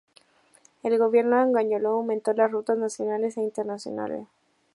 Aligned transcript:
El 0.81 0.97
gobierno 0.97 1.35
angoleño 1.35 1.87
aumentó 1.89 2.33
las 2.33 2.49
rutas 2.51 2.75
nacionales 2.75 3.37
e 3.37 3.41
internacionales. 3.43 4.25